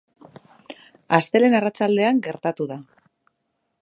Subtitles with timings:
[1.17, 2.79] Astelehen arratsaldean gertatu da.